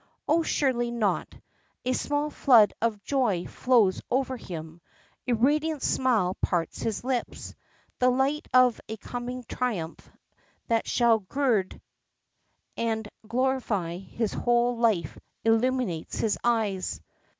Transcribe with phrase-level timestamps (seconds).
[0.27, 0.41] Oh!
[0.41, 1.35] surely not!
[1.85, 4.81] A small flood of joy flows over him.
[5.27, 7.53] A radiant smile parts his lips.
[7.99, 10.09] The light of a coming triumph
[10.69, 11.79] that shall gird
[12.75, 16.99] and glorify his whole life illumines his eyes.